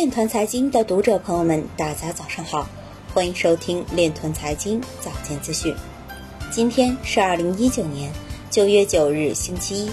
[0.00, 2.66] 链团财经的读者朋友们，大家早上好，
[3.12, 5.76] 欢迎收听链团财经早间资讯。
[6.50, 8.10] 今天是二零一九年
[8.48, 9.90] 九月九日，星期一，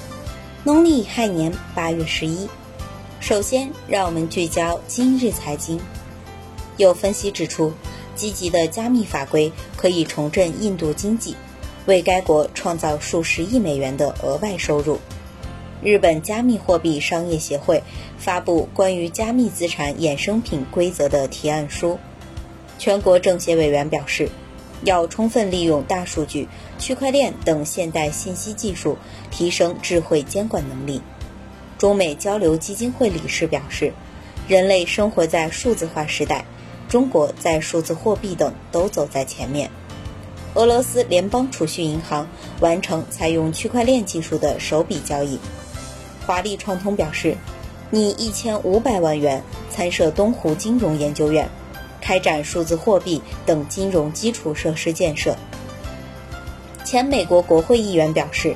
[0.64, 2.48] 农历亥年八月十一。
[3.20, 5.78] 首先，让我们聚焦今日财经。
[6.78, 7.74] 有分析指出，
[8.16, 11.36] 积极的加密法规可以重振印度经济，
[11.86, 14.98] 为该国创造数十亿美元的额外收入。
[15.88, 17.82] 日本加密货币商业协会
[18.18, 21.98] 发布关于加密资产衍生品规则的提案书。
[22.78, 24.30] 全国政协委员表示，
[24.84, 28.98] 要充分利用大数据、区块链等现代信息技术，
[29.32, 31.02] 提升智慧监管能力。
[31.78, 33.94] 中美交流基金会理事表示，
[34.46, 36.44] 人类生活在数字化时代，
[36.90, 39.72] 中国在数字货币等都走在前面。
[40.54, 42.28] 俄罗斯联邦储蓄银行
[42.60, 45.40] 完成采用区块链技术的首笔交易。
[46.28, 47.38] 华丽创通表示，
[47.90, 51.48] 拟一千五百万元参设东湖金融研究院，
[52.02, 55.38] 开展数字货币等金融基础设施建设。
[56.84, 58.54] 前美国国会议员表示，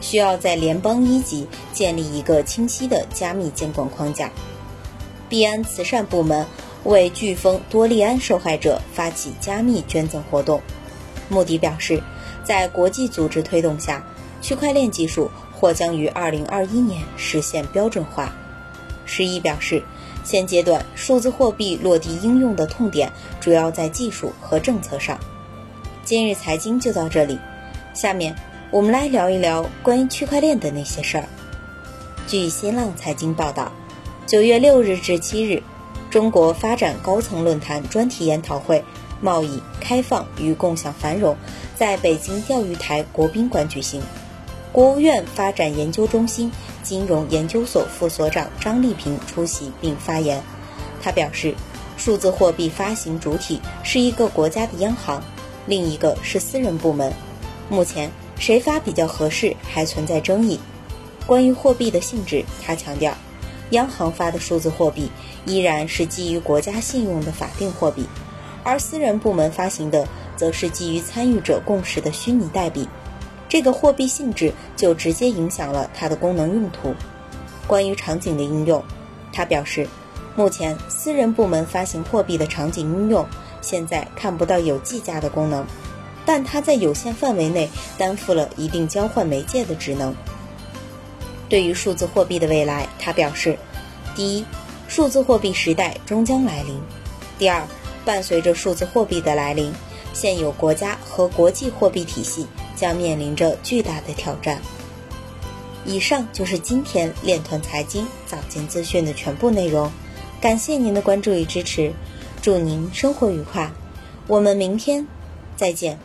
[0.00, 4.28] 需要在联邦一级建立一个清晰的加密监管框架。
[5.28, 6.44] 币安慈善部门
[6.82, 10.60] 为飓风多利安受害者发起加密捐赠活动。
[11.28, 12.02] 穆迪表示，
[12.42, 14.04] 在国际组织推动下，
[14.40, 15.30] 区块链技术。
[15.62, 18.32] 或将于二零二一年实现标准化。
[19.04, 19.84] 十一表示，
[20.24, 25.20] 现阶段数字货币落地应用的痛点主要在技术和政策上。
[26.02, 27.38] 今日财经就到这里，
[27.94, 28.34] 下面
[28.72, 31.28] 我们来聊一聊关于区块链的那些事儿。
[32.26, 33.70] 据新浪财经报道，
[34.26, 35.62] 九月六日至七日，
[36.10, 38.82] 中国发展高层论坛专题研讨会
[39.22, 41.36] “贸易开放与共享繁荣”
[41.78, 44.02] 在北京钓鱼台国宾馆举行。
[44.72, 46.50] 国务院发展研究中心
[46.82, 50.42] 金融研究所副所长张丽萍出席并发言。
[51.02, 51.54] 他表示，
[51.98, 55.22] 数字货币发行主体是一个国家的央行，
[55.66, 57.12] 另一个是私人部门。
[57.68, 60.58] 目前谁发比较合适还存在争议。
[61.26, 63.14] 关于货币的性质，他强调，
[63.70, 65.10] 央行发的数字货币
[65.44, 68.06] 依然是基于国家信用的法定货币，
[68.64, 72.88] 而私人部门发行的则是基于参与者共识的虚拟代币。
[73.52, 76.94] 这个货币性质就直接影响了它的功能用途。
[77.66, 78.82] 关于场景的应用，
[79.30, 79.86] 他表示，
[80.34, 83.26] 目前私人部门发行货币的场景应用
[83.60, 85.66] 现在看不到有计价的功能，
[86.24, 87.68] 但它在有限范围内
[87.98, 90.14] 担负了一定交换媒介的职能。
[91.50, 93.58] 对于数字货币的未来，他表示，
[94.14, 94.46] 第一，
[94.88, 96.80] 数字货币时代终将来临；
[97.38, 97.62] 第二，
[98.02, 99.70] 伴随着数字货币的来临，
[100.14, 102.46] 现有国家和国际货币体系。
[102.82, 104.60] 将面临着巨大的挑战。
[105.86, 109.88] 以上就是今天链团财经早间资讯的全部内容，
[110.40, 111.92] 感谢您的关注与支持，
[112.42, 113.70] 祝您生活愉快，
[114.26, 115.06] 我们明天
[115.56, 115.96] 再见。